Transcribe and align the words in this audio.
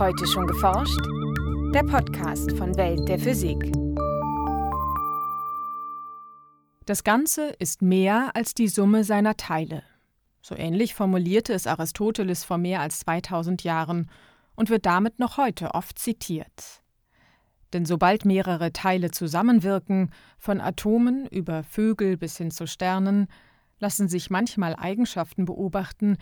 Heute 0.00 0.26
schon 0.26 0.46
geforscht? 0.46 0.98
Der 1.74 1.82
Podcast 1.82 2.56
von 2.56 2.74
Welt 2.78 3.06
der 3.06 3.18
Physik. 3.18 3.70
Das 6.86 7.04
Ganze 7.04 7.50
ist 7.58 7.82
mehr 7.82 8.30
als 8.32 8.54
die 8.54 8.68
Summe 8.68 9.04
seiner 9.04 9.36
Teile. 9.36 9.82
So 10.40 10.56
ähnlich 10.56 10.94
formulierte 10.94 11.52
es 11.52 11.66
Aristoteles 11.66 12.44
vor 12.44 12.56
mehr 12.56 12.80
als 12.80 13.00
2000 13.00 13.62
Jahren 13.62 14.10
und 14.56 14.70
wird 14.70 14.86
damit 14.86 15.18
noch 15.18 15.36
heute 15.36 15.74
oft 15.74 15.98
zitiert. 15.98 16.82
Denn 17.74 17.84
sobald 17.84 18.24
mehrere 18.24 18.72
Teile 18.72 19.10
zusammenwirken, 19.10 20.12
von 20.38 20.62
Atomen 20.62 21.26
über 21.26 21.62
Vögel 21.62 22.16
bis 22.16 22.38
hin 22.38 22.50
zu 22.50 22.66
Sternen, 22.66 23.26
lassen 23.80 24.08
sich 24.08 24.30
manchmal 24.30 24.74
Eigenschaften 24.76 25.44
beobachten, 25.44 26.16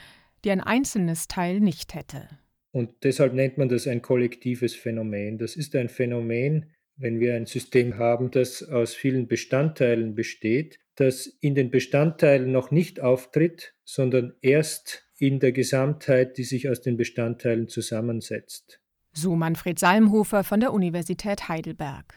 die 0.44 0.50
ein 0.50 0.62
einzelnes 0.62 1.28
Teil 1.28 1.60
nicht 1.60 1.94
hätte. 1.94 2.28
Und 2.70 3.02
deshalb 3.02 3.32
nennt 3.32 3.58
man 3.58 3.68
das 3.68 3.86
ein 3.86 4.02
kollektives 4.02 4.74
Phänomen. 4.74 5.38
Das 5.38 5.56
ist 5.56 5.74
ein 5.74 5.88
Phänomen, 5.88 6.70
wenn 6.96 7.20
wir 7.20 7.34
ein 7.34 7.46
System 7.46 7.96
haben, 7.96 8.30
das 8.30 8.62
aus 8.62 8.94
vielen 8.94 9.28
Bestandteilen 9.28 10.14
besteht, 10.14 10.80
das 10.96 11.26
in 11.26 11.54
den 11.54 11.70
Bestandteilen 11.70 12.50
noch 12.50 12.70
nicht 12.70 13.00
auftritt, 13.00 13.74
sondern 13.84 14.34
erst 14.42 15.08
in 15.16 15.40
der 15.40 15.52
Gesamtheit, 15.52 16.36
die 16.38 16.44
sich 16.44 16.68
aus 16.68 16.80
den 16.80 16.96
Bestandteilen 16.96 17.68
zusammensetzt. 17.68 18.80
So 19.12 19.34
Manfred 19.34 19.78
Salmhofer 19.78 20.44
von 20.44 20.60
der 20.60 20.72
Universität 20.72 21.48
Heidelberg. 21.48 22.14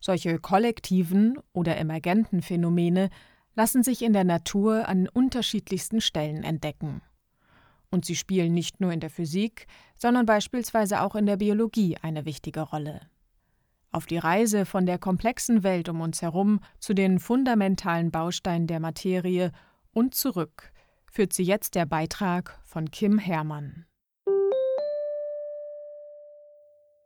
Solche 0.00 0.38
kollektiven 0.38 1.38
oder 1.52 1.76
emergenten 1.76 2.42
Phänomene 2.42 3.10
lassen 3.54 3.82
sich 3.82 4.02
in 4.02 4.12
der 4.12 4.24
Natur 4.24 4.86
an 4.88 5.08
unterschiedlichsten 5.08 6.00
Stellen 6.00 6.44
entdecken. 6.44 7.02
Und 7.90 8.04
sie 8.04 8.16
spielen 8.16 8.52
nicht 8.52 8.80
nur 8.80 8.92
in 8.92 9.00
der 9.00 9.10
Physik, 9.10 9.66
sondern 9.96 10.26
beispielsweise 10.26 11.02
auch 11.02 11.14
in 11.14 11.26
der 11.26 11.36
Biologie 11.36 11.96
eine 12.02 12.24
wichtige 12.24 12.60
Rolle. 12.60 13.00
Auf 13.90 14.06
die 14.06 14.18
Reise 14.18 14.66
von 14.66 14.84
der 14.84 14.98
komplexen 14.98 15.62
Welt 15.62 15.88
um 15.88 16.00
uns 16.02 16.20
herum 16.20 16.60
zu 16.78 16.94
den 16.94 17.18
fundamentalen 17.18 18.10
Bausteinen 18.10 18.66
der 18.66 18.80
Materie 18.80 19.52
und 19.92 20.14
zurück 20.14 20.72
führt 21.10 21.32
sie 21.32 21.44
jetzt 21.44 21.74
der 21.74 21.86
Beitrag 21.86 22.60
von 22.64 22.90
Kim 22.90 23.18
Herrmann. 23.18 23.86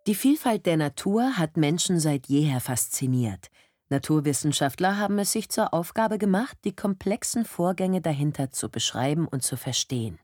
Die 0.08 0.16
Vielfalt 0.16 0.66
der 0.66 0.76
Natur 0.76 1.38
hat 1.38 1.56
Menschen 1.56 2.00
seit 2.00 2.26
jeher 2.26 2.60
fasziniert. 2.60 3.50
Naturwissenschaftler 3.88 4.98
haben 4.98 5.20
es 5.20 5.30
sich 5.30 5.48
zur 5.48 5.72
Aufgabe 5.72 6.18
gemacht, 6.18 6.58
die 6.64 6.74
komplexen 6.74 7.44
Vorgänge 7.44 8.00
dahinter 8.00 8.50
zu 8.50 8.68
beschreiben 8.68 9.28
und 9.28 9.44
zu 9.44 9.56
verstehen. 9.56 10.18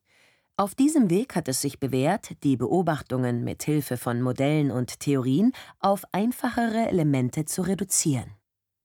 Auf 0.61 0.75
diesem 0.75 1.09
Weg 1.09 1.37
hat 1.37 1.47
es 1.47 1.61
sich 1.61 1.79
bewährt, 1.79 2.43
die 2.43 2.57
Beobachtungen 2.57 3.45
mit 3.45 3.63
Hilfe 3.63 3.97
von 3.97 4.21
Modellen 4.21 4.73
und 4.73 4.99
Theorien 4.99 5.53
auf 5.79 6.03
einfachere 6.11 6.89
Elemente 6.89 7.45
zu 7.45 7.63
reduzieren. 7.63 8.35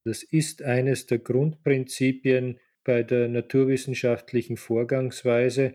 Das 0.05 0.21
ist 0.21 0.61
eines 0.61 1.07
der 1.07 1.17
Grundprinzipien 1.17 2.59
bei 2.83 3.01
der 3.01 3.27
naturwissenschaftlichen 3.27 4.55
Vorgangsweise, 4.55 5.73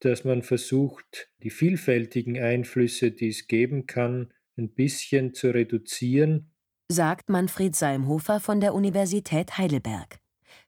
dass 0.00 0.24
man 0.24 0.42
versucht, 0.42 1.30
die 1.44 1.50
vielfältigen 1.50 2.42
Einflüsse, 2.42 3.12
die 3.12 3.28
es 3.28 3.46
geben 3.46 3.86
kann, 3.86 4.32
ein 4.56 4.74
bisschen 4.74 5.32
zu 5.32 5.50
reduzieren, 5.50 6.50
sagt 6.90 7.28
Manfred 7.28 7.76
Salmhofer 7.76 8.40
von 8.40 8.60
der 8.60 8.74
Universität 8.74 9.58
Heidelberg. 9.58 10.18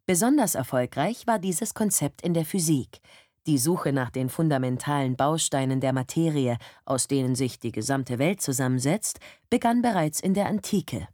Besonders 0.06 0.54
erfolgreich 0.54 1.26
war 1.26 1.38
dieses 1.38 1.74
Konzept 1.74 2.22
in 2.22 2.32
der 2.32 2.44
Physik. 2.44 3.00
Die 3.48 3.56
Suche 3.56 3.94
nach 3.94 4.10
den 4.10 4.28
fundamentalen 4.28 5.16
Bausteinen 5.16 5.80
der 5.80 5.94
Materie, 5.94 6.58
aus 6.84 7.08
denen 7.08 7.34
sich 7.34 7.58
die 7.58 7.72
gesamte 7.72 8.18
Welt 8.18 8.42
zusammensetzt, 8.42 9.20
begann 9.48 9.80
bereits 9.80 10.20
in 10.20 10.34
der 10.34 10.48
Antike. 10.48 11.08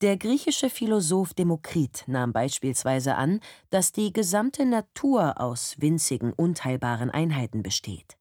Der 0.00 0.16
griechische 0.16 0.70
Philosoph 0.70 1.34
Demokrit 1.34 2.04
nahm 2.06 2.32
beispielsweise 2.32 3.16
an, 3.16 3.40
dass 3.68 3.92
die 3.92 4.14
gesamte 4.14 4.64
Natur 4.64 5.38
aus 5.42 5.76
winzigen, 5.78 6.32
unteilbaren 6.32 7.10
Einheiten 7.10 7.62
besteht. 7.62 8.16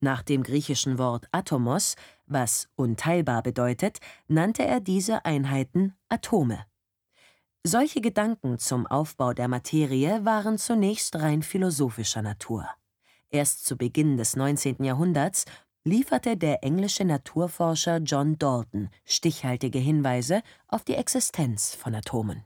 Nach 0.00 0.22
dem 0.22 0.42
griechischen 0.42 0.96
Wort 0.96 1.28
Atomos, 1.30 1.94
was 2.24 2.70
unteilbar 2.74 3.42
bedeutet, 3.42 3.98
nannte 4.28 4.64
er 4.64 4.80
diese 4.80 5.26
Einheiten 5.26 5.92
Atome. 6.08 6.64
Solche 7.66 8.00
Gedanken 8.00 8.58
zum 8.58 8.86
Aufbau 8.86 9.32
der 9.34 9.48
Materie 9.48 10.24
waren 10.24 10.58
zunächst 10.58 11.16
rein 11.16 11.42
philosophischer 11.42 12.22
Natur. 12.22 12.68
Erst 13.30 13.66
zu 13.66 13.76
Beginn 13.76 14.16
des 14.16 14.36
19. 14.36 14.84
Jahrhunderts 14.84 15.44
lieferte 15.84 16.36
der 16.36 16.62
englische 16.62 17.04
Naturforscher 17.04 17.98
John 17.98 18.38
Dalton 18.38 18.90
stichhaltige 19.04 19.78
Hinweise 19.78 20.42
auf 20.66 20.84
die 20.84 20.94
Existenz 20.94 21.74
von 21.74 21.94
Atomen. 21.94 22.44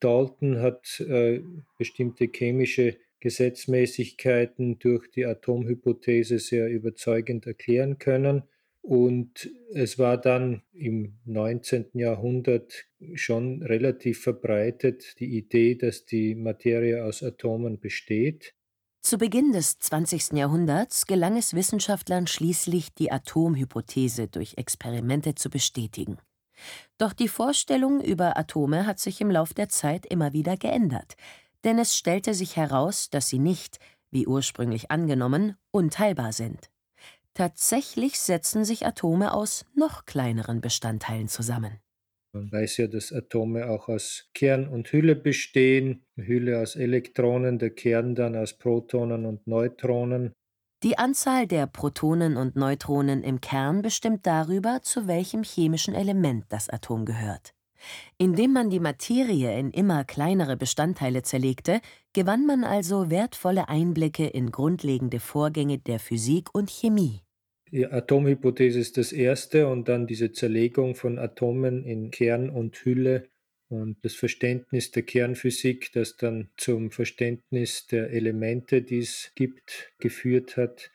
Dalton 0.00 0.60
hat 0.60 1.00
äh, 1.00 1.42
bestimmte 1.78 2.28
chemische 2.32 2.96
Gesetzmäßigkeiten 3.20 4.78
durch 4.78 5.10
die 5.10 5.26
Atomhypothese 5.26 6.38
sehr 6.38 6.68
überzeugend 6.68 7.46
erklären 7.46 7.98
können. 7.98 8.44
Und 8.82 9.50
es 9.74 9.98
war 9.98 10.16
dann 10.16 10.62
im 10.72 11.18
19. 11.26 11.90
Jahrhundert 11.94 12.86
schon 13.14 13.62
relativ 13.62 14.22
verbreitet 14.22 15.20
die 15.20 15.36
Idee, 15.36 15.74
dass 15.74 16.06
die 16.06 16.34
Materie 16.34 17.04
aus 17.04 17.22
Atomen 17.22 17.78
besteht. 17.78 18.54
Zu 19.02 19.18
Beginn 19.18 19.52
des 19.52 19.78
20. 19.78 20.32
Jahrhunderts 20.32 21.06
gelang 21.06 21.36
es 21.36 21.54
Wissenschaftlern 21.54 22.26
schließlich, 22.26 22.92
die 22.94 23.10
Atomhypothese 23.10 24.28
durch 24.28 24.54
Experimente 24.56 25.34
zu 25.34 25.50
bestätigen. 25.50 26.18
Doch 26.98 27.14
die 27.14 27.28
Vorstellung 27.28 28.02
über 28.02 28.36
Atome 28.36 28.86
hat 28.86 28.98
sich 28.98 29.20
im 29.20 29.30
Lauf 29.30 29.54
der 29.54 29.70
Zeit 29.70 30.04
immer 30.04 30.32
wieder 30.34 30.56
geändert, 30.56 31.14
denn 31.64 31.78
es 31.78 31.96
stellte 31.96 32.34
sich 32.34 32.56
heraus, 32.56 33.08
dass 33.08 33.28
sie 33.28 33.38
nicht, 33.38 33.78
wie 34.10 34.26
ursprünglich 34.26 34.90
angenommen, 34.90 35.56
unteilbar 35.70 36.32
sind. 36.32 36.70
Tatsächlich 37.34 38.18
setzen 38.18 38.64
sich 38.64 38.86
Atome 38.86 39.32
aus 39.32 39.64
noch 39.74 40.04
kleineren 40.04 40.60
Bestandteilen 40.60 41.28
zusammen. 41.28 41.80
Man 42.32 42.50
weiß 42.52 42.76
ja, 42.76 42.86
dass 42.86 43.12
Atome 43.12 43.68
auch 43.68 43.88
aus 43.88 44.30
Kern 44.34 44.68
und 44.68 44.92
Hülle 44.92 45.16
bestehen. 45.16 46.04
Hülle 46.16 46.60
aus 46.60 46.76
Elektronen, 46.76 47.58
der 47.58 47.70
Kern 47.70 48.14
dann 48.14 48.36
aus 48.36 48.56
Protonen 48.56 49.26
und 49.26 49.46
Neutronen. 49.46 50.32
Die 50.82 50.96
Anzahl 50.96 51.46
der 51.46 51.66
Protonen 51.66 52.36
und 52.36 52.56
Neutronen 52.56 53.22
im 53.22 53.40
Kern 53.40 53.82
bestimmt 53.82 54.26
darüber, 54.26 54.80
zu 54.82 55.06
welchem 55.06 55.42
chemischen 55.42 55.94
Element 55.94 56.46
das 56.48 56.68
Atom 56.68 57.04
gehört. 57.04 57.52
Indem 58.18 58.52
man 58.52 58.70
die 58.70 58.80
Materie 58.80 59.58
in 59.58 59.70
immer 59.70 60.04
kleinere 60.04 60.56
Bestandteile 60.56 61.22
zerlegte, 61.22 61.80
gewann 62.12 62.46
man 62.46 62.64
also 62.64 63.10
wertvolle 63.10 63.68
Einblicke 63.68 64.26
in 64.26 64.50
grundlegende 64.50 65.20
Vorgänge 65.20 65.78
der 65.78 65.98
Physik 65.98 66.54
und 66.54 66.70
Chemie. 66.70 67.20
Die 67.70 67.86
Atomhypothese 67.86 68.80
ist 68.80 68.96
das 68.96 69.12
erste 69.12 69.68
und 69.68 69.88
dann 69.88 70.06
diese 70.06 70.32
Zerlegung 70.32 70.96
von 70.96 71.18
Atomen 71.18 71.84
in 71.84 72.10
Kern 72.10 72.50
und 72.50 72.76
Hülle 72.84 73.28
und 73.68 74.04
das 74.04 74.14
Verständnis 74.14 74.90
der 74.90 75.04
Kernphysik, 75.04 75.92
das 75.92 76.16
dann 76.16 76.50
zum 76.56 76.90
Verständnis 76.90 77.86
der 77.86 78.10
Elemente, 78.10 78.82
die 78.82 78.98
es 78.98 79.30
gibt, 79.36 79.92
geführt 80.00 80.56
hat, 80.56 80.90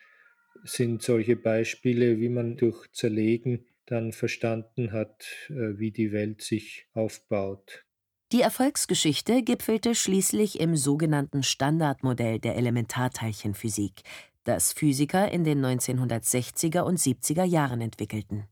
sind 0.65 1.01
solche 1.01 1.37
Beispiele, 1.37 2.19
wie 2.19 2.27
man 2.27 2.57
durch 2.57 2.91
Zerlegen 2.91 3.65
dann 3.85 4.11
verstanden 4.11 4.91
hat, 4.91 5.25
äh, 5.49 5.77
wie 5.77 5.91
die 5.91 6.11
Welt 6.11 6.41
sich 6.41 6.87
aufbaut. 6.93 7.85
Die 8.31 8.41
Erfolgsgeschichte 8.41 9.43
gipfelte 9.43 9.93
schließlich 9.93 10.59
im 10.59 10.75
sogenannten 10.75 11.43
Standardmodell 11.43 12.39
der 12.39 12.55
Elementarteilchenphysik, 12.55 14.01
das 14.43 14.73
Physiker 14.73 15.31
in 15.31 15.43
den 15.43 15.63
1960er 15.63 16.81
und 16.81 16.99
70er 16.99 17.43
Jahren 17.43 17.81
entwickelten. 17.81 18.47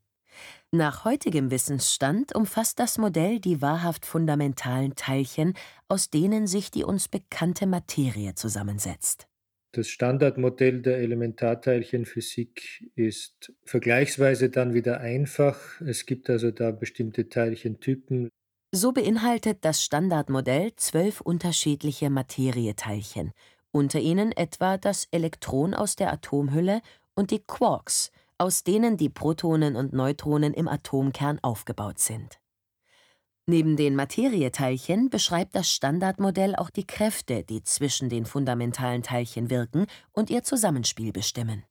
Nach 0.71 1.06
heutigem 1.06 1.51
Wissensstand 1.51 2.36
umfasst 2.36 2.79
das 2.79 2.97
Modell 2.97 3.39
die 3.39 3.62
wahrhaft 3.62 4.06
fundamentalen 4.06 4.95
Teilchen, 4.95 5.53
aus 5.88 6.09
denen 6.09 6.47
sich 6.47 6.71
die 6.71 6.83
uns 6.83 7.07
bekannte 7.07 7.68
Materie 7.68 8.33
zusammensetzt. 8.36 9.27
Das 9.75 9.88
Standardmodell 9.88 10.84
der 10.84 11.00
Elementarteilchenphysik 11.00 12.92
ist 12.96 13.52
vergleichsweise 13.64 14.52
dann 14.52 14.75
wieder 14.75 15.00
einfach. 15.02 15.81
Es 15.81 16.06
gibt 16.06 16.30
also 16.30 16.52
da 16.52 16.70
bestimmte 16.70 17.28
Teilchentypen. 17.28 18.30
So 18.72 18.92
beinhaltet 18.92 19.60
das 19.62 19.84
Standardmodell 19.84 20.75
zwölf 20.75 21.22
unterschiedliche 21.22 22.12
Materieteilchen 22.12 23.31
unter 23.72 24.00
ihnen 24.00 24.31
etwa 24.31 24.78
das 24.78 25.08
Elektron 25.10 25.74
aus 25.74 25.96
der 25.96 26.14
Atomhülle 26.14 26.81
und 27.16 27.31
die 27.31 27.40
Quarks, 27.40 28.12
aus 28.38 28.64
denen 28.64 28.98
die 28.98 29.10
Protonen 29.10 29.75
und 29.75 29.92
Neutronen 29.92 30.54
im 30.54 30.68
Atomkern 30.68 31.40
aufgebaut 31.42 31.98
sind. 31.98 32.40
Neben 33.45 33.75
den 33.75 33.95
Materieteilchen 33.95 35.10
beschreibt 35.10 35.54
das 35.54 35.69
Standardmodell 35.69 36.56
auch 36.56 36.69
die 36.69 36.88
Kräfte, 36.88 37.44
die 37.44 37.62
zwischen 37.62 38.07
den 38.07 38.24
fundamentalen 38.25 39.04
Teilchen 39.04 39.50
wirken 39.50 39.86
und 40.13 40.30
ihr 40.30 40.44
Zusammenspiel 40.44 41.12
bestimmen. 41.12 41.63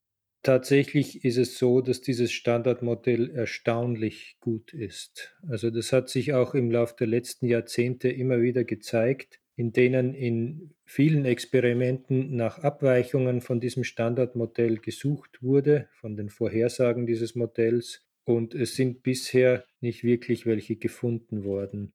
Tatsächlich 0.42 1.24
ist 1.24 1.38
es 1.38 1.56
so, 1.56 1.80
dass 1.80 2.02
dieses 2.02 2.30
Standardmodell 2.30 3.30
erstaunlich 3.30 4.36
gut 4.40 4.74
ist. 4.74 5.34
Also 5.48 5.70
das 5.70 5.92
hat 5.92 6.10
sich 6.10 6.34
auch 6.34 6.54
im 6.54 6.70
Laufe 6.70 6.96
der 6.98 7.06
letzten 7.06 7.46
Jahrzehnte 7.46 8.10
immer 8.10 8.42
wieder 8.42 8.64
gezeigt, 8.64 9.40
in 9.56 9.72
denen 9.72 10.14
in 10.14 10.74
vielen 10.84 11.24
Experimenten 11.24 12.36
nach 12.36 12.58
Abweichungen 12.58 13.40
von 13.40 13.60
diesem 13.60 13.84
Standardmodell 13.84 14.76
gesucht 14.78 15.42
wurde, 15.42 15.88
von 15.92 16.16
den 16.16 16.28
Vorhersagen 16.28 17.06
dieses 17.06 17.34
Modells, 17.34 18.04
und 18.24 18.54
es 18.54 18.76
sind 18.76 19.02
bisher 19.02 19.64
nicht 19.80 20.04
wirklich 20.04 20.46
welche 20.46 20.76
gefunden 20.76 21.44
worden. 21.44 21.92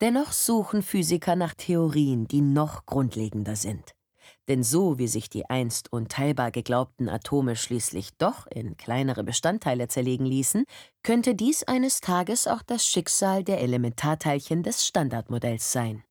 Dennoch 0.00 0.32
suchen 0.32 0.82
Physiker 0.82 1.36
nach 1.36 1.54
Theorien, 1.54 2.26
die 2.26 2.40
noch 2.40 2.86
grundlegender 2.86 3.56
sind. 3.56 3.94
Denn 4.48 4.62
so 4.62 4.98
wie 4.98 5.06
sich 5.06 5.28
die 5.28 5.46
einst 5.46 5.92
unteilbar 5.92 6.50
geglaubten 6.50 7.08
Atome 7.08 7.56
schließlich 7.56 8.16
doch 8.16 8.46
in 8.46 8.76
kleinere 8.76 9.24
Bestandteile 9.24 9.88
zerlegen 9.88 10.26
ließen, 10.26 10.64
könnte 11.02 11.34
dies 11.34 11.64
eines 11.64 12.00
Tages 12.00 12.46
auch 12.46 12.62
das 12.62 12.86
Schicksal 12.86 13.44
der 13.44 13.60
Elementarteilchen 13.60 14.62
des 14.62 14.86
Standardmodells 14.86 15.72
sein. 15.72 16.02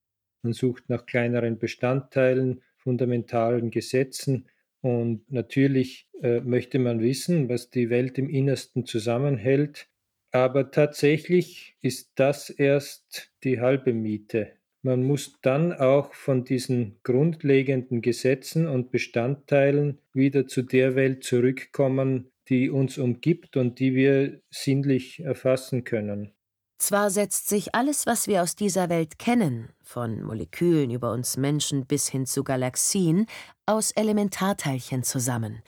Man 0.42 0.54
sucht 0.54 0.90
nach 0.90 1.06
kleineren 1.06 1.58
Bestandteilen, 1.58 2.62
fundamentalen 2.78 3.72
Gesetzen 3.72 4.48
und 4.82 5.30
natürlich 5.32 6.08
äh, 6.22 6.40
möchte 6.42 6.80
man 6.80 7.02
wissen, 7.02 7.50
was 7.50 7.70
die 7.70 7.90
Welt 7.90 8.18
im 8.18 8.30
Innersten 8.30 8.86
zusammenhält. 8.86 9.90
Aber 10.32 10.72
tatsächlich 10.72 11.76
ist 11.82 12.12
das 12.16 12.50
erst 12.50 13.32
die 13.44 13.60
halbe 13.60 13.94
Miete. 13.94 14.54
Man 14.82 15.04
muss 15.04 15.38
dann 15.42 15.74
auch 15.74 16.14
von 16.14 16.46
diesen 16.46 17.00
grundlegenden 17.04 18.02
Gesetzen 18.02 18.68
und 18.68 18.92
Bestandteilen 18.92 20.00
wieder 20.14 20.48
zu 20.48 20.62
der 20.62 20.96
Welt 20.96 21.24
zurückkommen, 21.24 22.32
die 22.48 22.70
uns 22.70 22.98
umgibt 22.98 23.58
und 23.58 23.80
die 23.80 23.94
wir 23.94 24.42
sinnlich 24.50 25.20
erfassen 25.20 25.84
können. 25.84 26.32
Zwar 26.80 27.10
setzt 27.10 27.50
sich 27.50 27.76
alles, 27.76 28.06
was 28.08 28.28
wir 28.28 28.42
aus 28.42 28.56
dieser 28.56 28.90
Welt 28.90 29.20
kennen, 29.20 29.70
von 29.84 30.24
Molekülen 30.24 30.92
über 30.92 31.12
uns 31.12 31.36
Menschen 31.36 31.86
bis 31.86 32.08
hin 32.08 32.26
zu 32.26 32.46
Galaxien, 32.46 33.26
aus 33.66 33.92
Elementarteilchen 33.92 35.04
zusammen. 35.04 35.62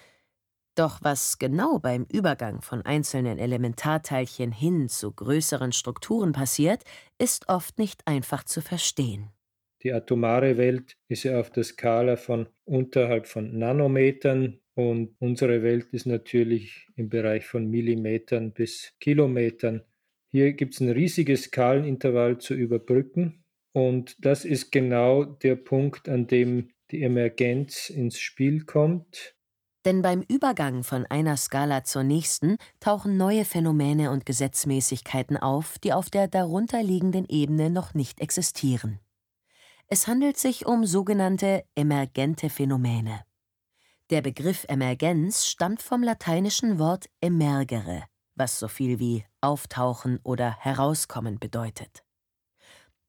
Doch 0.76 1.00
was 1.02 1.38
genau 1.38 1.80
beim 1.80 2.06
Übergang 2.10 2.62
von 2.62 2.82
einzelnen 2.84 3.40
Elementarteilchen 3.40 4.54
hin 4.54 4.88
zu 4.88 5.12
größeren 5.12 5.74
Strukturen 5.74 6.32
passiert, 6.32 6.84
ist 7.20 7.50
oft 7.50 7.78
nicht 7.78 8.08
einfach 8.08 8.46
zu 8.46 8.62
verstehen. 8.62 9.32
Die 9.84 9.92
atomare 9.92 10.58
Welt 10.58 10.96
ist 11.10 11.24
ja 11.24 11.42
auf 11.42 11.52
der 11.52 11.66
Skala 11.66 12.16
von 12.16 12.48
unterhalb 12.64 13.28
von 13.28 13.58
Nanometern 13.58 14.62
und 14.76 15.16
unsere 15.20 15.62
Welt 15.62 15.88
ist 15.92 16.06
natürlich 16.06 16.88
im 16.96 17.10
Bereich 17.10 17.46
von 17.46 17.70
Millimetern 17.70 18.54
bis 18.54 18.94
Kilometern. 19.02 19.84
Hier 20.32 20.54
gibt 20.54 20.76
es 20.76 20.80
ein 20.80 20.90
riesiges 20.90 21.44
Skalenintervall 21.44 22.38
zu 22.38 22.54
überbrücken 22.54 23.44
und 23.74 24.16
das 24.20 24.46
ist 24.46 24.72
genau 24.72 25.26
der 25.26 25.56
Punkt, 25.56 26.08
an 26.08 26.28
dem 26.28 26.70
die 26.92 27.04
Emergenz 27.04 27.90
ins 27.90 28.20
Spiel 28.20 28.64
kommt. 28.66 29.36
Denn 29.84 30.02
beim 30.02 30.22
Übergang 30.22 30.84
von 30.84 31.06
einer 31.08 31.38
Skala 31.38 31.84
zur 31.84 32.04
nächsten 32.04 32.58
tauchen 32.80 33.18
neue 33.18 33.46
Phänomene 33.46 34.12
und 34.12 34.26
Gesetzmäßigkeiten 34.26 35.38
auf, 35.38 35.80
die 35.80 35.92
auf 35.92 36.10
der 36.10 36.28
darunterliegenden 36.28 37.26
Ebene 37.28 37.70
noch 37.70 37.94
nicht 37.94 38.22
existieren. 38.22 39.00
Es 39.88 40.08
handelt 40.08 40.38
sich 40.38 40.66
um 40.66 40.86
sogenannte 40.86 41.66
emergente 41.76 42.50
Phänomene. 42.50 43.24
Der 44.12 44.22
Begriff 44.22 44.66
Emergenz 44.70 45.46
stammt 45.46 45.82
vom 45.82 46.04
lateinischen 46.04 46.80
Wort 46.80 47.10
emergere, 47.22 48.04
was 48.36 48.60
so 48.60 48.68
viel 48.68 49.00
wie 49.00 49.26
auftauchen 49.42 50.20
oder 50.24 50.56
herauskommen 50.58 51.40
bedeutet. 51.40 52.04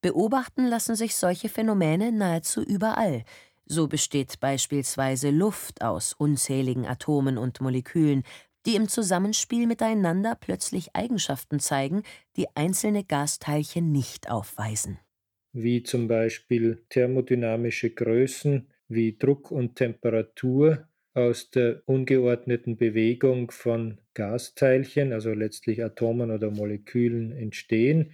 Beobachten 0.03 0.67
lassen 0.67 0.97
sich 0.97 1.15
solche 1.15 1.49
Phänomene 1.49 2.11
nahezu 2.11 2.63
überall. 2.63 3.25
So 3.67 3.87
besteht 3.87 4.41
beispielsweise 4.41 5.31
Luft 5.31 5.83
aus 5.83 6.13
unzähligen 6.13 6.87
Atomen 6.87 7.39
und 7.39 7.61
Molekülen, 7.61 8.25
die 8.67 8.77
im 8.77 8.89
Zusammenspiel 8.89 9.67
miteinander 9.67 10.37
plötzlich 10.39 10.95
Eigenschaften 10.95 11.61
zeigen, 11.61 12.03
die 12.37 12.47
einzelne 12.55 13.05
Gasteilchen 13.05 13.93
nicht 13.93 14.31
aufweisen. 14.31 14.99
Wie 15.53 15.83
zum 15.83 16.09
Beispiel 16.09 16.85
thermodynamische 16.89 17.91
Größen 17.91 18.69
wie 18.89 19.17
Druck 19.17 19.51
und 19.51 19.77
Temperatur 19.77 20.89
aus 21.15 21.51
der 21.51 21.83
ungeordneten 21.87 22.77
Bewegung 22.77 23.51
von 23.51 24.01
Gasteilchen, 24.15 25.13
also 25.13 25.31
letztlich 25.33 25.85
Atomen 25.85 26.31
oder 26.31 26.51
Molekülen, 26.51 27.33
entstehen. 27.33 28.13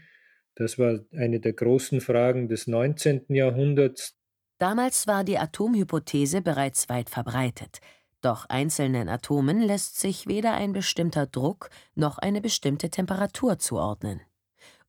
Das 0.54 0.78
war 0.78 1.00
eine 1.12 1.40
der 1.40 1.52
großen 1.52 2.00
Fragen 2.00 2.48
des 2.48 2.66
19. 2.66 3.26
Jahrhunderts. 3.28 4.16
Damals 4.58 5.06
war 5.06 5.22
die 5.22 5.38
Atomhypothese 5.38 6.42
bereits 6.42 6.88
weit 6.88 7.10
verbreitet. 7.10 7.78
Doch 8.20 8.46
einzelnen 8.48 9.08
Atomen 9.08 9.60
lässt 9.60 10.00
sich 10.00 10.26
weder 10.26 10.54
ein 10.54 10.72
bestimmter 10.72 11.26
Druck 11.26 11.70
noch 11.94 12.18
eine 12.18 12.40
bestimmte 12.40 12.90
Temperatur 12.90 13.60
zuordnen. 13.60 14.20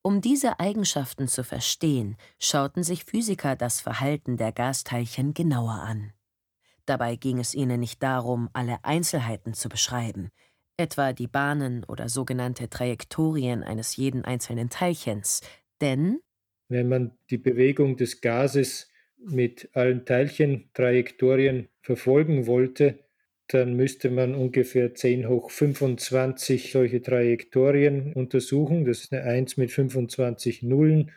Um 0.02 0.22
diese 0.22 0.60
Eigenschaften 0.60 1.28
zu 1.28 1.44
verstehen, 1.44 2.18
schauten 2.40 2.84
sich 2.84 3.04
Physiker 3.04 3.56
das 3.56 3.82
Verhalten 3.82 4.38
der 4.38 4.52
Gasteilchen 4.52 5.36
genauer 5.36 5.74
an. 5.74 6.14
Dabei 6.90 7.18
ging 7.18 7.38
es 7.38 7.54
ihnen 7.54 7.80
nicht 7.80 8.02
darum, 8.02 8.50
alle 8.52 8.84
Einzelheiten 8.84 9.54
zu 9.54 9.70
beschreiben, 9.70 10.32
etwa 10.76 11.14
die 11.14 11.28
Bahnen 11.28 11.84
oder 11.84 12.10
sogenannte 12.10 12.68
Trajektorien 12.68 13.62
eines 13.62 13.96
jeden 13.96 14.26
einzelnen 14.26 14.72
Teilchens, 14.72 15.42
denn 15.82 16.20
wenn 16.68 16.90
man 16.90 17.12
die 17.30 17.38
Bewegung 17.38 17.96
des 17.96 18.22
Gases 18.22 18.92
mit 19.20 19.70
allen 19.74 20.04
Teilchentrajektorien 20.04 21.68
verfolgen 21.84 22.48
wollte, 22.48 22.98
dann 23.50 23.76
müsste 23.76 24.10
man 24.10 24.34
ungefähr 24.34 24.96
10 24.96 25.30
hoch 25.30 25.52
25 25.52 26.72
solche 26.72 27.04
Trajektorien 27.04 28.14
untersuchen. 28.14 28.86
Das 28.86 29.02
ist 29.02 29.14
eine 29.14 29.26
1 29.26 29.58
mit 29.58 29.70
25 29.70 30.64
Nullen. 30.64 31.12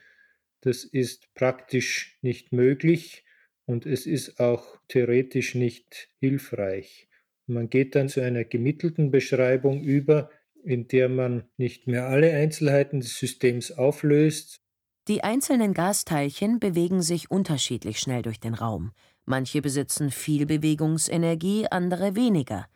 Das 0.60 0.84
ist 0.84 1.32
praktisch 1.32 2.18
nicht 2.20 2.52
möglich 2.52 3.21
und 3.66 3.86
es 3.86 4.06
ist 4.06 4.40
auch 4.40 4.78
theoretisch 4.88 5.54
nicht 5.54 6.08
hilfreich. 6.18 7.08
Man 7.46 7.68
geht 7.68 7.94
dann 7.94 8.08
zu 8.08 8.20
einer 8.20 8.44
gemittelten 8.44 9.10
Beschreibung 9.10 9.82
über, 9.82 10.30
in 10.64 10.88
der 10.88 11.08
man 11.08 11.44
nicht 11.56 11.86
mehr 11.86 12.06
alle 12.06 12.32
Einzelheiten 12.32 13.00
des 13.00 13.18
Systems 13.18 13.72
auflöst. 13.72 14.60
Die 15.08 15.24
einzelnen 15.24 15.74
Gasteilchen 15.74 16.60
bewegen 16.60 17.02
sich 17.02 17.30
unterschiedlich 17.30 17.98
schnell 17.98 18.22
durch 18.22 18.38
den 18.38 18.54
Raum. 18.54 18.92
Manche 19.24 19.60
besitzen 19.60 20.10
viel 20.10 20.46
Bewegungsenergie, 20.46 21.66
andere 21.68 22.14
weniger. 22.14 22.66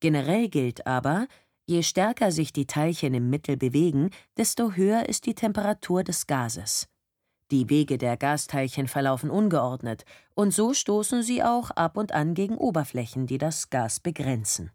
Generell 0.00 0.48
gilt 0.48 0.86
aber, 0.86 1.26
je 1.66 1.82
stärker 1.82 2.30
sich 2.30 2.52
die 2.52 2.66
Teilchen 2.66 3.14
im 3.14 3.30
Mittel 3.30 3.56
bewegen, 3.56 4.10
desto 4.36 4.72
höher 4.72 5.08
ist 5.08 5.26
die 5.26 5.34
Temperatur 5.34 6.04
des 6.04 6.26
Gases. 6.26 6.88
Die 7.50 7.68
Wege 7.68 7.98
der 7.98 8.16
Gasteilchen 8.16 8.88
verlaufen 8.88 9.30
ungeordnet, 9.30 10.04
und 10.34 10.52
so 10.52 10.72
stoßen 10.72 11.22
sie 11.22 11.42
auch 11.42 11.70
ab 11.70 11.96
und 11.96 12.12
an 12.12 12.34
gegen 12.34 12.56
Oberflächen, 12.56 13.26
die 13.26 13.38
das 13.38 13.70
Gas 13.70 14.00
begrenzen. 14.00 14.70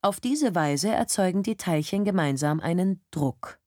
Auf 0.00 0.18
diese 0.18 0.54
Weise 0.54 0.88
erzeugen 0.90 1.42
die 1.42 1.56
Teilchen 1.56 2.04
gemeinsam 2.04 2.60
einen 2.60 3.04
Druck. 3.10 3.60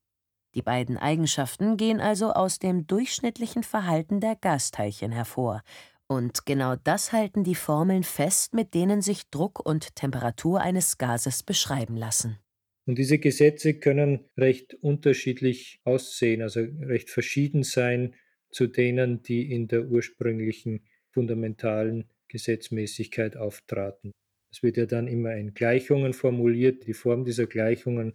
Die 0.55 0.62
beiden 0.62 0.98
Eigenschaften 0.98 1.77
gehen 1.77 2.01
also 2.01 2.34
aus 2.34 2.60
dem 2.60 2.88
durchschnittlichen 2.88 3.63
Verhalten 3.63 4.20
der 4.20 4.36
Gasteilchen 4.36 5.12
hervor, 5.12 5.62
und 6.08 6.46
genau 6.46 6.75
das 6.75 7.12
halten 7.13 7.44
die 7.44 7.55
Formeln 7.55 8.03
fest, 8.03 8.53
mit 8.53 8.74
denen 8.74 9.01
sich 9.01 9.29
Druck 9.32 9.60
und 9.60 9.96
Temperatur 9.96 10.62
eines 10.62 10.98
Gases 10.98 11.41
beschreiben 11.41 11.98
lassen. 11.98 12.38
Und 12.86 13.00
diese 13.00 13.18
Gesetze 13.18 13.75
können 13.80 14.25
recht 14.38 14.75
unterschiedlich 14.75 15.82
aussehen, 15.84 16.42
also 16.42 16.60
recht 16.60 17.10
verschieden 17.10 17.63
sein 17.63 18.13
zu 18.51 18.68
denen, 18.68 19.24
die 19.24 19.51
in 19.51 19.68
der 19.68 19.86
ursprünglichen 19.88 20.86
fundamentalen 21.10 22.06
Gesetzmäßigkeit 22.27 23.38
auftraten. 23.38 24.12
Es 24.51 24.63
wird 24.63 24.77
ja 24.77 24.86
dann 24.86 25.08
immer 25.08 25.36
in 25.36 25.54
Gleichungen 25.54 26.13
formuliert. 26.13 26.86
Die 26.88 26.94
Form 26.94 27.25
dieser 27.25 27.48
Gleichungen 27.48 28.13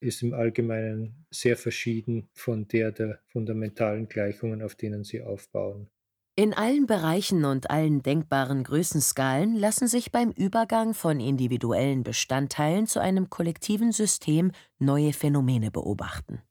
ist 0.00 0.22
im 0.22 0.32
Allgemeinen 0.32 1.26
sehr 1.30 1.56
verschieden 1.56 2.28
von 2.32 2.68
der 2.68 2.92
der 2.92 3.20
fundamentalen 3.26 4.08
Gleichungen, 4.08 4.62
auf 4.62 4.74
denen 4.74 5.04
sie 5.04 5.22
aufbauen. 5.22 5.90
In 6.36 6.52
allen 6.52 6.86
Bereichen 6.86 7.44
und 7.44 7.70
allen 7.70 8.02
denkbaren 8.02 8.64
Größenskalen 8.64 9.54
lassen 9.54 9.86
sich 9.86 10.10
beim 10.10 10.30
Übergang 10.32 10.92
von 10.92 11.20
individuellen 11.20 12.02
Bestandteilen 12.02 12.88
zu 12.88 13.00
einem 13.00 13.30
kollektiven 13.30 13.92
System 13.92 14.50
neue 14.80 15.12
Phänomene 15.12 15.70
beobachten. 15.70 16.42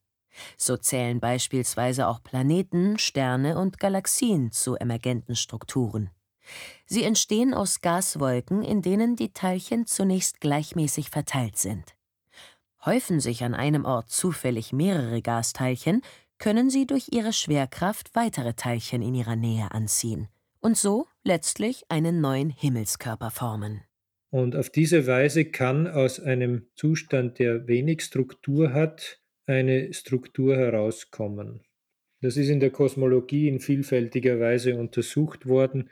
So 0.56 0.78
zählen 0.78 1.20
beispielsweise 1.20 2.08
auch 2.08 2.24
Planeten, 2.24 2.98
Sterne 2.98 3.58
und 3.58 3.78
Galaxien 3.78 4.54
zu 4.54 4.76
emergenten 4.76 5.36
Strukturen. 5.36 6.12
Sie 6.86 7.04
entstehen 7.04 7.54
aus 7.54 7.82
Gaswolken, 7.82 8.64
in 8.64 8.82
denen 8.82 9.18
die 9.18 9.34
Teilchen 9.34 9.86
zunächst 9.86 10.40
gleichmäßig 10.40 11.10
verteilt 11.10 11.58
sind. 11.58 11.94
Häufen 12.86 13.20
sich 13.20 13.44
an 13.44 13.54
einem 13.54 13.84
Ort 13.84 14.10
zufällig 14.10 14.72
mehrere 14.72 15.22
Gasteilchen, 15.22 16.02
können 16.40 16.70
sie 16.70 16.86
durch 16.86 17.10
ihre 17.12 17.34
Schwerkraft 17.34 18.16
weitere 18.16 18.54
Teilchen 18.54 19.02
in 19.02 19.16
ihrer 19.16 19.36
Nähe 19.36 19.72
anziehen 19.72 20.28
und 20.60 20.78
so 20.78 21.08
letztlich 21.24 21.84
einen 21.90 22.22
neuen 22.22 22.50
Himmelskörper 22.50 23.32
formen. 23.32 23.82
Und 24.30 24.56
auf 24.56 24.70
diese 24.70 25.06
Weise 25.06 25.46
kann 25.46 25.88
aus 25.88 26.20
einem 26.20 26.68
Zustand, 26.76 27.38
der 27.38 27.68
wenig 27.68 28.02
Struktur 28.02 28.74
hat, 28.74 29.20
eine 29.46 29.94
Struktur 29.94 30.56
herauskommen. 30.56 31.62
Das 32.22 32.38
ist 32.38 32.50
in 32.50 32.62
der 32.62 32.72
Kosmologie 32.72 33.50
in 33.50 33.60
vielfältiger 33.60 34.40
Weise 34.40 34.78
untersucht 34.78 35.46
worden. 35.46 35.90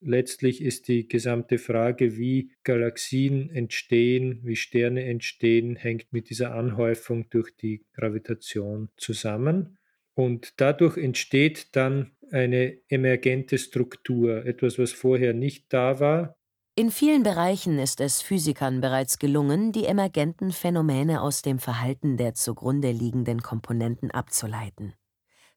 Letztlich 0.00 0.62
ist 0.62 0.88
die 0.88 1.08
gesamte 1.08 1.58
Frage, 1.58 2.16
wie 2.16 2.52
Galaxien 2.62 3.50
entstehen, 3.50 4.40
wie 4.44 4.56
Sterne 4.56 5.04
entstehen, 5.04 5.76
hängt 5.76 6.12
mit 6.12 6.30
dieser 6.30 6.54
Anhäufung 6.54 7.28
durch 7.30 7.54
die 7.56 7.84
Gravitation 7.92 8.88
zusammen. 8.96 9.76
Und 10.14 10.60
dadurch 10.60 10.96
entsteht 10.96 11.74
dann 11.76 12.12
eine 12.30 12.78
emergente 12.88 13.58
Struktur, 13.58 14.46
etwas, 14.46 14.78
was 14.78 14.92
vorher 14.92 15.34
nicht 15.34 15.72
da 15.72 16.00
war, 16.00 16.36
in 16.74 16.90
vielen 16.90 17.22
Bereichen 17.22 17.78
ist 17.78 18.00
es 18.00 18.22
Physikern 18.22 18.80
bereits 18.80 19.18
gelungen, 19.18 19.72
die 19.72 19.84
emergenten 19.84 20.52
Phänomene 20.52 21.20
aus 21.20 21.42
dem 21.42 21.58
Verhalten 21.58 22.16
der 22.16 22.32
zugrunde 22.32 22.92
liegenden 22.92 23.42
Komponenten 23.42 24.10
abzuleiten. 24.10 24.94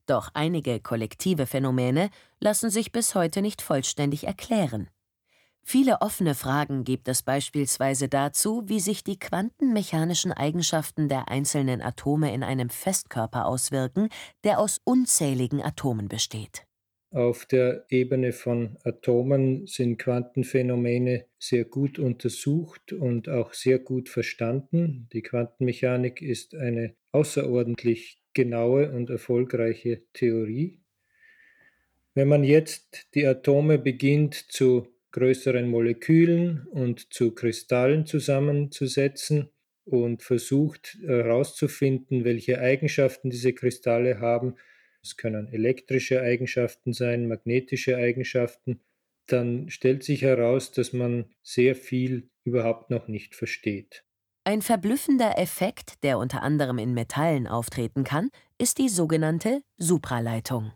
Doch 0.07 0.29
einige 0.33 0.81
kollektive 0.81 1.45
Phänomene 1.45 2.09
lassen 2.41 2.69
sich 2.69 2.91
bis 2.91 3.15
heute 3.15 3.41
nicht 3.41 3.61
vollständig 3.61 4.25
erklären. 4.25 4.89
Viele 5.67 6.01
offene 6.01 6.35
Fragen 6.35 6.83
gibt 6.83 7.07
es 7.07 7.23
beispielsweise 7.23 8.07
dazu, 8.07 8.61
wie 8.67 8.79
sich 8.79 9.03
die 9.03 9.17
quantenmechanischen 9.17 10.31
Eigenschaften 10.31 11.09
der 11.09 11.27
einzelnen 11.27 11.81
Atome 11.81 12.31
in 12.35 12.43
einem 12.43 12.69
Festkörper 12.69 13.47
auswirken, 13.47 14.09
der 14.43 14.59
aus 14.59 14.79
unzähligen 14.83 15.63
Atomen 15.63 16.07
besteht. 16.07 16.67
Auf 17.09 17.47
der 17.47 17.83
Ebene 17.89 18.31
von 18.31 18.77
Atomen 18.83 19.65
sind 19.65 19.97
Quantenphänomene 19.97 21.25
sehr 21.39 21.65
gut 21.65 21.97
untersucht 21.97 22.93
und 22.93 23.27
auch 23.27 23.53
sehr 23.53 23.79
gut 23.79 24.07
verstanden. 24.07 25.09
Die 25.13 25.23
Quantenmechanik 25.23 26.21
ist 26.21 26.53
eine 26.53 26.93
außerordentlich 27.11 28.21
genaue 28.33 28.91
und 28.91 29.09
erfolgreiche 29.09 30.03
Theorie. 30.13 30.79
Wenn 32.13 32.27
man 32.27 32.43
jetzt 32.43 33.07
die 33.15 33.25
Atome 33.25 33.79
beginnt 33.79 34.35
zu 34.35 34.94
größeren 35.15 35.69
Molekülen 35.69 36.67
und 36.67 37.13
zu 37.13 37.33
Kristallen 37.33 38.05
zusammenzusetzen 38.05 39.49
und 39.85 40.21
versucht 40.23 40.97
herauszufinden, 41.05 42.25
welche 42.25 42.59
Eigenschaften 42.59 43.29
diese 43.29 43.53
Kristalle 43.53 44.19
haben, 44.19 44.55
es 45.01 45.15
können 45.15 45.47
elektrische 45.47 46.21
Eigenschaften 46.21 46.91
sein, 46.91 47.29
magnetische 47.29 47.95
Eigenschaften, 47.95 48.81
dann 49.27 49.69
stellt 49.69 50.03
sich 50.03 50.21
heraus, 50.21 50.73
dass 50.73 50.91
man 50.91 51.33
sehr 51.43 51.75
viel 51.75 52.29
überhaupt 52.43 52.89
noch 52.89 53.07
nicht 53.07 53.35
versteht. 53.35 54.03
Ein 54.43 54.61
verblüffender 54.61 55.39
Effekt, 55.39 56.03
der 56.03 56.17
unter 56.17 56.43
anderem 56.43 56.77
in 56.77 56.93
Metallen 56.93 57.47
auftreten 57.47 58.03
kann, 58.03 58.31
ist 58.57 58.79
die 58.79 58.89
sogenannte 58.89 59.61
Supraleitung. 59.77 60.73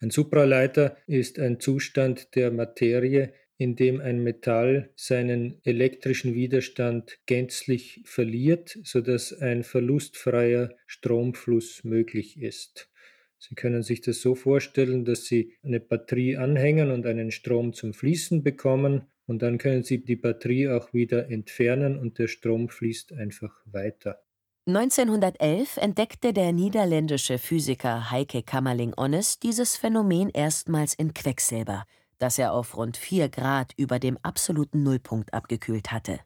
Ein 0.00 0.10
Supraleiter 0.10 0.96
ist 1.06 1.38
ein 1.38 1.60
Zustand 1.60 2.34
der 2.34 2.50
Materie, 2.50 3.34
in 3.58 3.76
dem 3.76 4.00
ein 4.00 4.22
Metall 4.22 4.90
seinen 4.96 5.60
elektrischen 5.64 6.34
Widerstand 6.34 7.18
gänzlich 7.26 8.00
verliert, 8.04 8.78
sodass 8.82 9.32
ein 9.32 9.62
verlustfreier 9.62 10.74
Stromfluss 10.86 11.84
möglich 11.84 12.40
ist. 12.40 12.90
Sie 13.38 13.54
können 13.56 13.82
sich 13.82 14.00
das 14.00 14.20
so 14.20 14.34
vorstellen, 14.34 15.04
dass 15.04 15.26
Sie 15.26 15.54
eine 15.62 15.80
Batterie 15.80 16.36
anhängen 16.36 16.90
und 16.90 17.06
einen 17.06 17.32
Strom 17.32 17.72
zum 17.72 17.92
Fließen 17.92 18.42
bekommen 18.42 19.02
und 19.26 19.42
dann 19.42 19.58
können 19.58 19.82
Sie 19.82 20.04
die 20.04 20.16
Batterie 20.16 20.68
auch 20.68 20.92
wieder 20.92 21.28
entfernen 21.28 21.98
und 21.98 22.18
der 22.18 22.28
Strom 22.28 22.68
fließt 22.68 23.12
einfach 23.12 23.52
weiter. 23.66 24.22
1911 24.68 25.76
entdeckte 25.78 26.32
der 26.32 26.52
niederländische 26.52 27.38
Physiker 27.38 28.12
Heike 28.12 28.44
Kammerling-Onnes 28.44 29.40
dieses 29.40 29.76
Phänomen 29.76 30.28
erstmals 30.28 30.94
in 30.94 31.12
Quecksilber, 31.12 31.84
das 32.22 32.38
er 32.38 32.52
auf 32.52 32.76
rund 32.76 32.96
4 32.96 33.28
Grad 33.28 33.72
über 33.76 33.98
dem 33.98 34.16
absoluten 34.22 34.84
Nullpunkt 34.84 35.34
abgekühlt 35.34 35.90
hatte. 35.90 36.20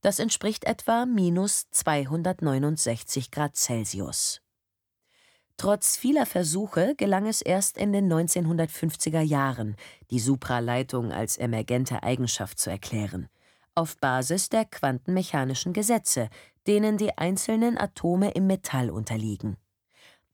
Das 0.00 0.18
entspricht 0.18 0.64
etwa 0.64 1.04
minus 1.04 1.68
269 1.70 3.30
Grad 3.30 3.54
Celsius. 3.54 4.40
Trotz 5.58 5.98
vieler 5.98 6.24
Versuche 6.24 6.94
gelang 6.96 7.26
es 7.26 7.42
erst 7.42 7.76
in 7.76 7.92
den 7.92 8.10
1950er 8.10 9.20
Jahren, 9.20 9.76
die 10.10 10.18
Supraleitung 10.18 11.12
als 11.12 11.36
emergente 11.36 12.02
Eigenschaft 12.02 12.58
zu 12.58 12.70
erklären, 12.70 13.28
auf 13.74 13.98
Basis 13.98 14.48
der 14.48 14.64
quantenmechanischen 14.64 15.74
Gesetze, 15.74 16.30
denen 16.66 16.96
die 16.96 17.18
einzelnen 17.18 17.76
Atome 17.76 18.30
im 18.30 18.46
Metall 18.46 18.90
unterliegen. 18.90 19.58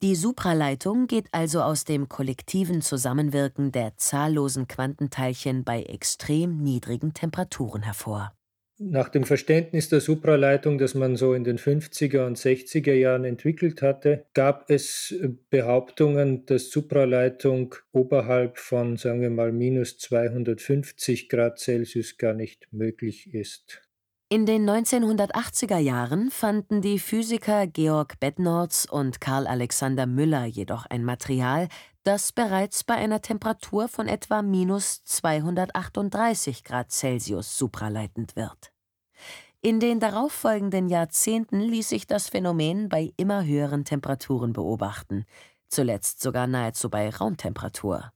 Die 0.03 0.15
Supraleitung 0.15 1.09
geht 1.09 1.27
also 1.33 1.61
aus 1.61 1.85
dem 1.85 2.09
kollektiven 2.09 2.81
Zusammenwirken 2.81 3.71
der 3.71 3.99
zahllosen 3.99 4.67
Quantenteilchen 4.67 5.63
bei 5.63 5.83
extrem 5.83 6.63
niedrigen 6.63 7.13
Temperaturen 7.13 7.83
hervor. 7.83 8.33
Nach 8.79 9.11
dem 9.11 9.25
Verständnis 9.25 9.91
der 9.91 10.01
Supraleitung, 10.01 10.79
das 10.79 10.95
man 10.95 11.17
so 11.17 11.35
in 11.35 11.45
den 11.45 11.59
50er 11.59 12.27
und 12.27 12.39
60er 12.39 12.95
Jahren 12.95 13.27
entwickelt 13.27 13.83
hatte, 13.83 14.25
gab 14.33 14.71
es 14.71 15.15
äh, 15.21 15.29
Behauptungen, 15.51 16.47
dass 16.47 16.71
Supraleitung 16.71 17.75
oberhalb 17.93 18.57
von, 18.57 18.97
sagen 18.97 19.21
wir 19.21 19.29
mal, 19.29 19.53
minus 19.53 19.99
250 19.99 21.29
Grad 21.29 21.59
Celsius 21.59 22.17
gar 22.17 22.33
nicht 22.33 22.69
möglich 22.73 23.35
ist. 23.35 23.83
In 24.33 24.47
den 24.47 24.65
1980er 24.71 25.79
Jahren 25.79 26.31
fanden 26.31 26.81
die 26.83 27.01
Physiker 27.01 27.67
Georg 27.67 28.21
Bednorz 28.21 28.87
und 28.89 29.21
Karl 29.21 29.49
Alexander 29.49 30.07
Müller 30.07 30.45
jedoch 30.45 30.87
ein 30.87 31.05
Material, 31.05 31.67
das 32.05 32.31
bereits 32.31 32.85
bei 32.85 32.95
einer 32.95 33.23
Temperatur 33.23 33.89
von 33.89 34.07
etwa 34.07 34.43
minus 34.43 35.03
238 35.03 36.63
Grad 36.63 36.93
Celsius 36.93 37.59
supraleitend 37.59 38.37
wird. 38.37 38.71
In 39.63 39.81
den 39.81 39.99
darauffolgenden 39.99 40.89
Jahrzehnten 40.89 41.59
ließ 41.59 41.89
sich 41.89 42.07
das 42.07 42.29
Phänomen 42.29 42.89
bei 42.89 43.13
immer 43.17 43.45
höheren 43.45 43.85
Temperaturen 43.85 44.53
beobachten, 44.53 45.25
zuletzt 45.67 46.23
sogar 46.23 46.47
nahezu 46.47 46.89
bei 46.89 47.11
Raumtemperatur. 47.11 48.13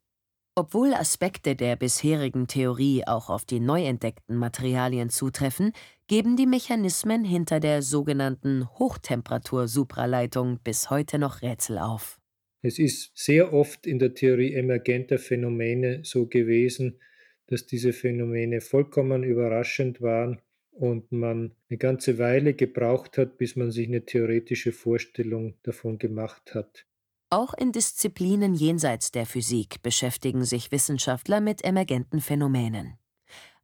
Obwohl 0.56 0.94
Aspekte 0.94 1.56
der 1.56 1.74
bisherigen 1.74 2.46
Theorie 2.46 3.02
auch 3.08 3.28
auf 3.28 3.44
die 3.44 3.58
neu 3.58 3.84
entdeckten 3.84 4.36
Materialien 4.36 5.10
zutreffen, 5.10 5.72
geben 6.06 6.36
die 6.36 6.46
Mechanismen 6.46 7.24
hinter 7.24 7.58
der 7.58 7.82
sogenannten 7.82 8.68
Hochtemperatur-Supraleitung 8.78 10.60
bis 10.62 10.90
heute 10.90 11.18
noch 11.18 11.42
Rätsel 11.42 11.78
auf. 11.78 12.20
Es 12.62 12.78
ist 12.78 13.10
sehr 13.16 13.52
oft 13.52 13.84
in 13.84 13.98
der 13.98 14.14
Theorie 14.14 14.54
emergenter 14.54 15.18
Phänomene 15.18 16.04
so 16.04 16.26
gewesen, 16.26 17.00
dass 17.48 17.66
diese 17.66 17.92
Phänomene 17.92 18.60
vollkommen 18.60 19.24
überraschend 19.24 20.00
waren 20.02 20.40
und 20.70 21.10
man 21.10 21.56
eine 21.68 21.78
ganze 21.78 22.18
Weile 22.18 22.54
gebraucht 22.54 23.18
hat, 23.18 23.38
bis 23.38 23.56
man 23.56 23.72
sich 23.72 23.88
eine 23.88 24.04
theoretische 24.04 24.70
Vorstellung 24.70 25.56
davon 25.64 25.98
gemacht 25.98 26.54
hat. 26.54 26.86
Auch 27.34 27.52
in 27.52 27.72
Disziplinen 27.72 28.54
jenseits 28.54 29.10
der 29.10 29.26
Physik 29.26 29.82
beschäftigen 29.82 30.44
sich 30.44 30.70
Wissenschaftler 30.70 31.40
mit 31.40 31.64
emergenten 31.64 32.20
Phänomenen. 32.20 32.96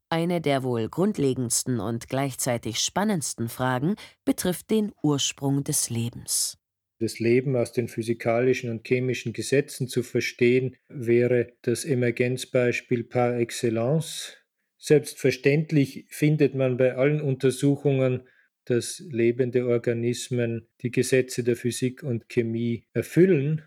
Eine 0.09 0.41
der 0.41 0.65
wohl 0.65 0.89
grundlegendsten 0.89 1.79
und 1.79 2.09
gleichzeitig 2.09 2.81
spannendsten 2.81 3.49
Fragen 3.49 3.95
betrifft 4.25 4.73
den 4.73 4.91
Ursprung 5.05 5.62
des 5.62 5.89
Lebens 5.89 6.57
das 6.99 7.19
Leben 7.21 7.57
aus 7.57 7.73
den 7.73 7.87
physikalischen 7.87 8.71
und 8.71 8.87
chemischen 8.87 9.33
Gesetzen 9.33 9.89
zu 9.89 10.03
verstehen, 10.03 10.77
wäre 10.89 11.55
das 11.62 11.87
Emergenzbeispiel 11.87 13.05
par 13.05 13.39
excellence. 13.39 14.37
Selbstverständlich 14.79 16.07
findet 16.11 16.55
man 16.55 16.77
bei 16.77 16.97
allen 16.97 17.23
Untersuchungen, 17.23 18.29
dass 18.71 19.00
lebende 19.00 19.67
Organismen 19.67 20.69
die 20.81 20.91
Gesetze 20.91 21.43
der 21.43 21.57
Physik 21.57 22.03
und 22.03 22.29
Chemie 22.29 22.87
erfüllen, 22.93 23.62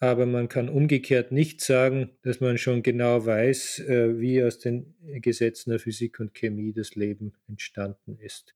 aber 0.00 0.26
man 0.26 0.48
kann 0.48 0.68
umgekehrt 0.68 1.32
nicht 1.32 1.60
sagen, 1.60 2.10
dass 2.22 2.40
man 2.40 2.58
schon 2.58 2.82
genau 2.82 3.24
weiß, 3.24 3.80
äh, 3.80 4.20
wie 4.20 4.42
aus 4.44 4.58
den 4.58 4.94
Gesetzen 5.20 5.70
der 5.70 5.80
Physik 5.80 6.20
und 6.20 6.34
Chemie 6.34 6.72
das 6.72 6.94
Leben 6.94 7.32
entstanden 7.48 8.18
ist. 8.18 8.54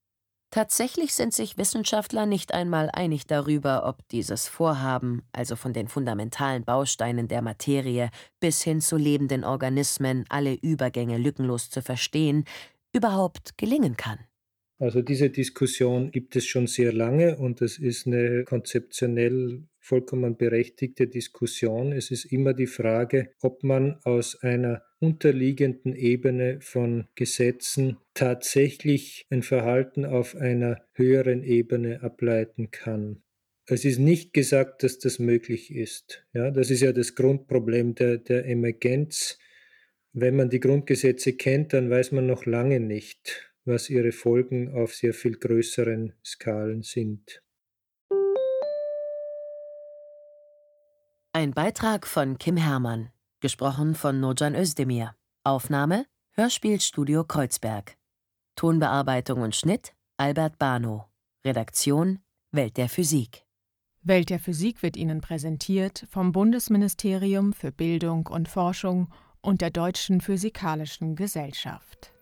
Tatsächlich 0.51 1.15
sind 1.15 1.33
sich 1.33 1.57
Wissenschaftler 1.57 2.27
nicht 2.27 2.53
einmal 2.53 2.91
einig 2.93 3.27
darüber, 3.27 3.87
ob 3.87 4.07
dieses 4.09 4.49
Vorhaben, 4.49 5.23
also 5.33 5.57
von 5.57 5.73
den 5.73 5.89
fundamentalen 5.89 6.65
Bausteinen 6.65 7.27
der 7.27 7.41
Materie 7.41 8.11
bis 8.39 8.63
hin 8.63 8.83
zu 8.83 8.99
lebenden 8.99 9.45
Organismen 9.45 10.27
alle 10.29 10.53
Übergänge 10.53 11.17
lückenlos 11.17 11.71
zu 11.71 11.81
verstehen, 11.81 12.45
überhaupt 12.95 13.57
gelingen 13.57 13.97
kann. 13.97 14.19
Also 14.83 15.01
diese 15.01 15.31
Diskussion 15.31 16.11
gibt 16.11 16.35
es 16.35 16.45
schon 16.45 16.67
sehr 16.67 16.93
lange 16.93 17.37
und 17.37 17.63
es 17.63 17.79
ist 17.79 18.09
eine 18.09 18.43
konzeptionell 18.43 19.63
vollkommen 19.79 20.37
berechtigte 20.37 21.07
Diskussion. 21.07 21.93
Es 21.93 22.11
ist 22.11 22.25
immer 22.25 22.53
die 22.53 22.67
Frage, 22.67 23.31
ob 23.43 23.63
man 23.63 24.01
aus 24.03 24.43
einer 24.43 24.83
unterliegenden 24.99 25.95
Ebene 25.95 26.61
von 26.61 27.07
Gesetzen 27.15 27.99
tatsächlich 28.15 29.25
ein 29.31 29.45
Verhalten 29.45 30.05
auf 30.05 30.35
einer 30.35 30.83
höheren 30.95 31.45
Ebene 31.45 32.03
ableiten 32.03 32.73
kann. 32.73 33.23
Es 33.67 33.85
ist 33.85 34.01
nicht 34.01 34.33
gesagt, 34.33 34.83
dass 34.83 34.99
das 34.99 35.21
möglich 35.21 35.73
ist. 35.73 36.27
Ja, 36.35 36.51
das 36.51 36.71
ist 36.71 36.81
ja 36.81 36.93
das 36.93 37.15
Grundproblem 37.15 37.95
der, 37.95 38.19
der 38.19 38.47
Emergenz. 38.47 39.39
Wenn 40.13 40.35
man 40.35 40.51
die 40.51 40.59
Grundgesetze 40.59 41.35
kennt, 41.35 41.73
dann 41.73 41.89
weiß 41.89 42.11
man 42.11 42.27
noch 42.27 42.47
lange 42.47 42.81
nicht, 42.81 43.52
was 43.65 43.91
ihre 43.91 44.13
Folgen 44.13 44.75
auf 44.75 44.95
sehr 44.95 45.15
viel 45.15 45.37
größeren 45.37 46.15
Skalen 46.25 46.83
sind. 46.83 47.43
Ein 51.35 51.53
Beitrag 51.53 52.07
von 52.07 52.39
Kim 52.39 52.57
Herrmann, 52.57 53.11
gesprochen 53.41 53.95
von 53.95 54.21
Nojan 54.21 54.55
Özdemir. 54.55 55.15
Aufnahme 55.45 56.07
Hörspielstudio 56.33 57.25
Kreuzberg. 57.25 57.97
Tonbearbeitung 58.55 59.41
und 59.41 59.57
Schnitt 59.57 59.95
Albert 60.19 60.59
Bano. 60.59 61.09
Redaktion 61.45 62.21
Welt 62.53 62.77
der 62.77 62.89
Physik. 62.89 63.45
Welt 64.03 64.31
der 64.31 64.41
Physik 64.41 64.83
wird 64.83 64.97
Ihnen 64.97 65.21
präsentiert 65.21 66.07
vom 66.11 66.33
Bundesministerium 66.33 67.53
für 67.53 67.73
Bildung 67.73 68.27
und 68.27 68.49
Forschung 68.49 69.09
und 69.41 69.61
der 69.61 69.71
Deutschen 69.71 70.21
Physikalischen 70.21 71.17
Gesellschaft. 71.17 72.13